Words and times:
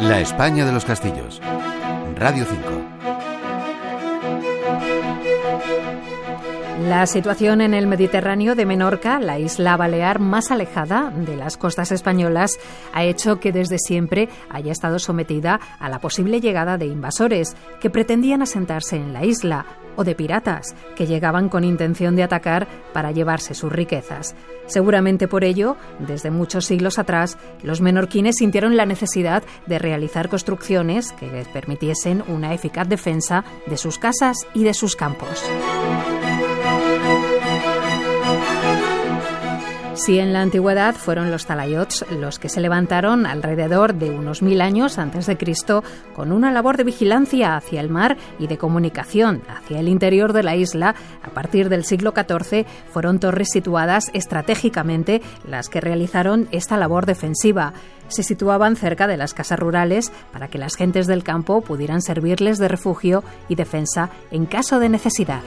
La 0.00 0.20
España 0.20 0.64
de 0.66 0.72
los 0.72 0.84
Castillos. 0.84 1.40
Radio 2.16 2.44
5. 2.44 2.79
La 6.88 7.06
situación 7.06 7.60
en 7.60 7.74
el 7.74 7.86
Mediterráneo 7.86 8.54
de 8.54 8.64
Menorca, 8.64 9.20
la 9.20 9.38
isla 9.38 9.76
balear 9.76 10.18
más 10.18 10.50
alejada 10.50 11.10
de 11.10 11.36
las 11.36 11.58
costas 11.58 11.92
españolas, 11.92 12.58
ha 12.94 13.04
hecho 13.04 13.38
que 13.38 13.52
desde 13.52 13.78
siempre 13.78 14.30
haya 14.48 14.72
estado 14.72 14.98
sometida 14.98 15.60
a 15.78 15.90
la 15.90 15.98
posible 15.98 16.40
llegada 16.40 16.78
de 16.78 16.86
invasores 16.86 17.54
que 17.80 17.90
pretendían 17.90 18.40
asentarse 18.40 18.96
en 18.96 19.12
la 19.12 19.26
isla 19.26 19.66
o 19.96 20.04
de 20.04 20.14
piratas 20.14 20.74
que 20.96 21.06
llegaban 21.06 21.50
con 21.50 21.64
intención 21.64 22.16
de 22.16 22.22
atacar 22.22 22.66
para 22.94 23.12
llevarse 23.12 23.54
sus 23.54 23.70
riquezas. 23.70 24.34
Seguramente 24.66 25.28
por 25.28 25.44
ello, 25.44 25.76
desde 25.98 26.30
muchos 26.30 26.64
siglos 26.64 26.98
atrás, 26.98 27.36
los 27.62 27.82
menorquines 27.82 28.36
sintieron 28.38 28.78
la 28.78 28.86
necesidad 28.86 29.42
de 29.66 29.78
realizar 29.78 30.30
construcciones 30.30 31.12
que 31.12 31.26
les 31.26 31.46
permitiesen 31.48 32.24
una 32.26 32.54
eficaz 32.54 32.88
defensa 32.88 33.44
de 33.66 33.76
sus 33.76 33.98
casas 33.98 34.38
y 34.54 34.64
de 34.64 34.72
sus 34.72 34.96
campos. 34.96 35.44
Si 40.00 40.18
en 40.18 40.32
la 40.32 40.40
antigüedad 40.40 40.94
fueron 40.94 41.30
los 41.30 41.44
talayots 41.44 42.06
los 42.10 42.38
que 42.38 42.48
se 42.48 42.62
levantaron 42.62 43.26
alrededor 43.26 43.92
de 43.92 44.08
unos 44.08 44.40
mil 44.40 44.62
años 44.62 44.96
antes 44.96 45.26
de 45.26 45.36
Cristo 45.36 45.84
con 46.14 46.32
una 46.32 46.50
labor 46.50 46.78
de 46.78 46.84
vigilancia 46.84 47.54
hacia 47.54 47.82
el 47.82 47.90
mar 47.90 48.16
y 48.38 48.46
de 48.46 48.56
comunicación 48.56 49.42
hacia 49.46 49.78
el 49.78 49.88
interior 49.88 50.32
de 50.32 50.42
la 50.42 50.56
isla, 50.56 50.94
a 51.22 51.28
partir 51.28 51.68
del 51.68 51.84
siglo 51.84 52.14
XIV 52.16 52.64
fueron 52.90 53.20
torres 53.20 53.48
situadas 53.52 54.06
estratégicamente 54.14 55.20
las 55.46 55.68
que 55.68 55.82
realizaron 55.82 56.48
esta 56.50 56.78
labor 56.78 57.04
defensiva. 57.04 57.74
Se 58.08 58.22
situaban 58.22 58.76
cerca 58.76 59.06
de 59.06 59.18
las 59.18 59.34
casas 59.34 59.58
rurales 59.58 60.10
para 60.32 60.48
que 60.48 60.56
las 60.56 60.76
gentes 60.76 61.08
del 61.08 61.24
campo 61.24 61.60
pudieran 61.60 62.00
servirles 62.00 62.56
de 62.56 62.68
refugio 62.68 63.22
y 63.50 63.54
defensa 63.54 64.08
en 64.30 64.46
caso 64.46 64.80
de 64.80 64.88
necesidad. 64.88 65.42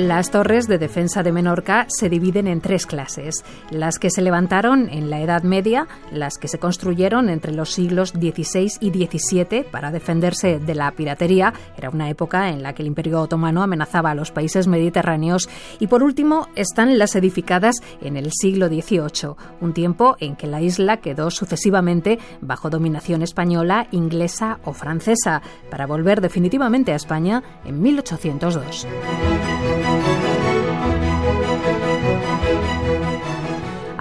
Las 0.00 0.30
torres 0.30 0.66
de 0.66 0.78
defensa 0.78 1.22
de 1.22 1.30
Menorca 1.30 1.84
se 1.90 2.08
dividen 2.08 2.46
en 2.46 2.62
tres 2.62 2.86
clases, 2.86 3.44
las 3.70 3.98
que 3.98 4.08
se 4.08 4.22
levantaron 4.22 4.88
en 4.88 5.10
la 5.10 5.20
Edad 5.20 5.42
Media, 5.42 5.88
las 6.10 6.38
que 6.38 6.48
se 6.48 6.58
construyeron 6.58 7.28
entre 7.28 7.52
los 7.52 7.74
siglos 7.74 8.08
XVI 8.08 8.72
y 8.80 8.88
XVII 8.88 9.64
para 9.64 9.90
defenderse 9.90 10.58
de 10.58 10.74
la 10.74 10.90
piratería, 10.92 11.52
era 11.76 11.90
una 11.90 12.08
época 12.08 12.48
en 12.48 12.62
la 12.62 12.72
que 12.72 12.80
el 12.80 12.86
Imperio 12.88 13.20
Otomano 13.20 13.62
amenazaba 13.62 14.12
a 14.12 14.14
los 14.14 14.30
países 14.30 14.68
mediterráneos, 14.68 15.50
y 15.80 15.86
por 15.86 16.02
último 16.02 16.48
están 16.56 16.98
las 16.98 17.14
edificadas 17.14 17.76
en 18.00 18.16
el 18.16 18.32
siglo 18.32 18.68
XVIII, 18.68 19.34
un 19.60 19.74
tiempo 19.74 20.16
en 20.18 20.34
que 20.34 20.46
la 20.46 20.62
isla 20.62 20.96
quedó 20.96 21.30
sucesivamente 21.30 22.18
bajo 22.40 22.70
dominación 22.70 23.20
española, 23.20 23.86
inglesa 23.90 24.60
o 24.64 24.72
francesa, 24.72 25.42
para 25.70 25.86
volver 25.86 26.22
definitivamente 26.22 26.92
a 26.92 26.96
España 26.96 27.42
en 27.66 27.82
1802. 27.82 28.86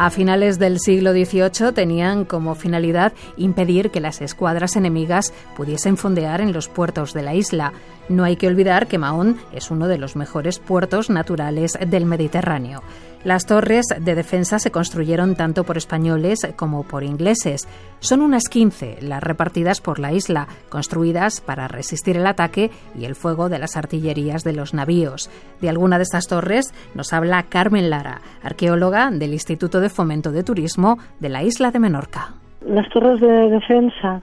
A 0.01 0.11
finales 0.11 0.59
del 0.59 0.79
siglo 0.79 1.11
XVIII 1.11 1.73
tenían 1.73 2.23
como 2.23 2.55
finalidad 2.55 3.11
impedir 3.35 3.91
que 3.91 3.99
las 3.99 4.21
escuadras 4.21 4.77
enemigas 4.77 5.33
pudiesen 5.57 5.97
fondear 5.97 6.39
en 6.39 6.53
los 6.53 6.69
puertos 6.69 7.11
de 7.13 7.21
la 7.21 7.35
isla. 7.35 7.73
No 8.07 8.23
hay 8.23 8.37
que 8.37 8.47
olvidar 8.47 8.87
que 8.87 8.97
Mahón 8.97 9.35
es 9.51 9.71
uno 9.71 9.89
de 9.89 9.97
los 9.97 10.15
mejores 10.15 10.57
puertos 10.59 11.09
naturales 11.09 11.77
del 11.85 12.05
Mediterráneo. 12.05 12.81
Las 13.25 13.45
torres 13.45 13.87
de 13.99 14.15
defensa 14.15 14.59
se 14.59 14.71
construyeron 14.71 15.35
tanto 15.35 15.65
por 15.65 15.77
españoles 15.77 16.39
como 16.55 16.83
por 16.83 17.03
ingleses. 17.03 17.67
Son 17.99 18.21
unas 18.21 18.43
15 18.49 18.99
las 19.01 19.21
repartidas 19.21 19.81
por 19.81 19.99
la 19.99 20.13
isla, 20.13 20.47
construidas 20.69 21.41
para 21.41 21.67
resistir 21.67 22.15
el 22.15 22.25
ataque 22.25 22.71
y 22.97 23.03
el 23.03 23.15
fuego 23.15 23.49
de 23.49 23.59
las 23.59 23.75
artillerías 23.75 24.45
de 24.45 24.53
los 24.53 24.73
navíos. 24.73 25.29
De 25.59 25.67
alguna 25.67 25.97
de 25.97 26.03
estas 26.03 26.27
torres 26.27 26.73
nos 26.95 27.11
habla 27.11 27.43
Carmen 27.43 27.89
Lara, 27.89 28.21
arqueóloga 28.41 29.11
del 29.11 29.33
Instituto 29.33 29.81
de 29.81 29.88
Fomento 29.89 30.31
de 30.31 30.43
Turismo 30.43 30.97
de 31.19 31.29
la 31.29 31.43
isla 31.43 31.71
de 31.71 31.79
Menorca. 31.79 32.33
Las 32.65 32.89
torres 32.89 33.19
de 33.21 33.49
defensa 33.49 34.21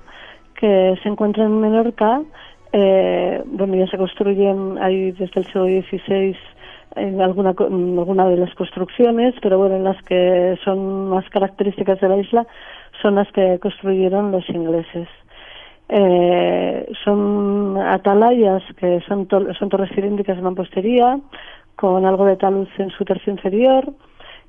que 0.59 0.95
se 1.03 1.09
encuentran 1.09 1.47
en 1.47 1.61
Menorca, 1.61 2.23
eh, 2.73 3.43
bueno, 3.47 3.77
ya 3.77 3.87
se 3.87 3.99
construyen 3.99 4.79
ahí 4.81 5.13
desde 5.13 5.41
el 5.41 5.47
siglo 5.47 5.65
XVI 5.65 6.37
en 6.97 7.21
alguna, 7.21 7.51
alguna 7.51 8.27
de 8.27 8.37
las 8.37 8.55
construcciones, 8.55 9.35
pero 9.43 9.59
bueno, 9.59 9.77
en 9.77 9.85
las 9.85 10.03
que 10.05 10.59
son 10.65 11.11
más 11.11 11.29
características 11.31 12.01
de 12.01 12.09
la 12.09 12.17
isla 12.17 12.47
son 13.03 13.17
las 13.17 13.31
que 13.33 13.59
construyeron 13.59 14.33
los 14.33 14.49
ingleses. 14.49 15.09
Eh, 15.89 16.91
son 17.05 17.77
atalayas 17.79 18.63
que 18.77 19.01
son, 19.07 19.29
son 19.29 19.69
torres 19.69 19.91
cilíndricas 19.95 20.37
de 20.37 20.43
mampostería 20.43 21.21
con 21.77 22.05
algo 22.07 22.25
de 22.25 22.37
taluz 22.37 22.69
en 22.79 22.91
su 22.91 23.05
tercio 23.05 23.33
inferior 23.33 23.93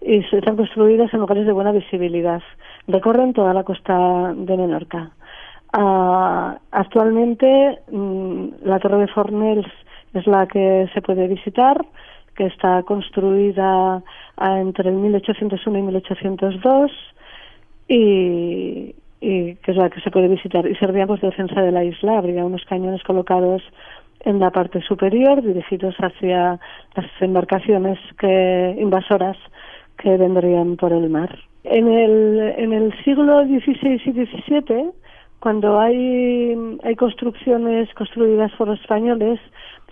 y 0.02 0.18
están 0.20 0.56
construidas 0.56 1.14
en 1.14 1.20
lugares 1.20 1.46
de 1.46 1.52
buena 1.52 1.72
visibilidad. 1.72 2.42
Recorren 2.88 3.34
toda 3.34 3.54
la 3.54 3.64
costa 3.64 4.34
de 4.36 4.58
Menorca. 4.58 5.12
Ah, 5.74 6.58
actualmente 6.72 7.80
mm, 7.92 8.48
la 8.64 8.80
Torre 8.80 9.00
de 9.00 9.08
Fornells 9.08 9.68
es 10.14 10.28
la 10.28 10.48
que 10.48 10.90
se 10.94 11.02
puede 11.02 11.28
visitar 11.28 11.86
que 12.36 12.46
está 12.46 12.84
construida 12.84 14.02
entre 14.40 14.90
el 14.90 14.96
1801 14.96 15.80
y 15.80 15.82
1802 15.82 16.92
y, 17.88 18.96
y 19.20 19.56
que 19.56 19.72
es 19.72 19.78
la 19.78 19.90
que 19.90 20.00
se 20.02 20.12
puede 20.12 20.28
visitar 20.28 20.68
y 20.68 20.76
servía 20.76 21.08
pues 21.08 21.20
de 21.22 21.30
defensa 21.30 21.62
de 21.62 21.72
la 21.72 21.84
isla 21.84 22.20
habría 22.20 22.46
unos 22.46 22.64
cañones 22.66 23.04
colocados 23.04 23.64
en 24.22 24.40
la 24.40 24.52
parte 24.52 24.82
superior 24.82 25.42
dirigidos 25.42 25.96
hacia 25.98 26.60
las 26.96 27.06
embarcaciones 27.22 27.98
que 28.20 28.76
invasoras 28.80 29.38
que 29.98 30.18
vendrían 30.18 30.78
por 30.78 30.94
el 30.94 31.10
mar 31.10 31.38
en 31.64 31.88
el 31.88 32.40
en 32.58 32.74
el 32.74 32.94
siglo 33.04 33.44
XVI 33.44 34.02
y 34.06 34.12
XVII 34.12 34.92
cuando 35.40 35.80
hay 35.80 36.56
hay 36.84 36.96
construcciones 36.96 37.94
construidas 37.94 38.52
por 38.58 38.68
los 38.68 38.80
españoles 38.80 39.40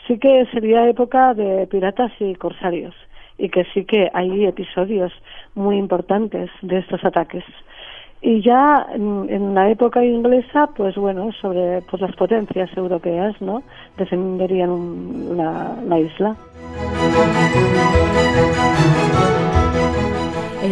sí 0.07 0.17
que 0.19 0.45
sería 0.51 0.87
época 0.87 1.33
de 1.33 1.67
piratas 1.67 2.11
y 2.19 2.35
corsarios 2.35 2.95
y 3.37 3.49
que 3.49 3.65
sí 3.73 3.85
que 3.85 4.09
hay 4.13 4.45
episodios 4.45 5.11
muy 5.55 5.77
importantes 5.77 6.49
de 6.61 6.79
estos 6.79 7.03
ataques. 7.03 7.43
Y 8.21 8.41
ya 8.41 8.87
en, 8.93 9.53
la 9.53 9.69
época 9.69 10.03
inglesa, 10.03 10.67
pues 10.75 10.95
bueno, 10.95 11.31
sobre 11.33 11.81
pues 11.83 12.01
las 12.01 12.15
potencias 12.15 12.75
europeas, 12.75 13.39
¿no? 13.39 13.61
Defenderían 13.97 15.37
la, 15.37 15.75
la 15.85 15.99
isla. 15.99 16.35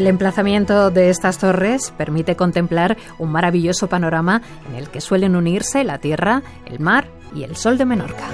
El 0.03 0.07
emplazamiento 0.07 0.91
de 0.91 1.09
estas 1.09 1.37
torres 1.37 1.93
permite 1.97 2.35
contemplar 2.35 2.97
un 3.19 3.31
maravilloso 3.31 3.87
panorama 3.87 4.41
en 4.67 4.75
el 4.75 4.89
que 4.89 4.99
suelen 4.99 5.33
unirse 5.33 5.85
la 5.85 5.99
tierra, 5.99 6.43
el 6.65 6.81
mar 6.81 7.07
y 7.33 7.43
el 7.43 7.55
sol 7.55 7.77
de 7.77 7.85
Menorca. 7.85 8.25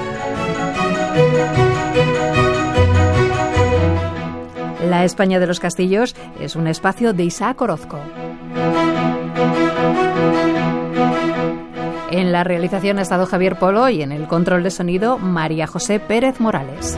La 4.83 5.03
España 5.03 5.39
de 5.39 5.45
los 5.45 5.59
Castillos 5.59 6.15
es 6.39 6.55
un 6.55 6.65
espacio 6.65 7.13
de 7.13 7.25
Isaac 7.25 7.61
Orozco. 7.61 7.99
En 12.09 12.31
la 12.31 12.43
realización 12.43 12.97
ha 12.97 13.03
estado 13.03 13.27
Javier 13.27 13.59
Polo 13.59 13.89
y 13.89 14.01
en 14.01 14.11
el 14.11 14.27
control 14.27 14.63
de 14.63 14.71
sonido 14.71 15.19
María 15.19 15.67
José 15.67 15.99
Pérez 15.99 16.39
Morales. 16.39 16.97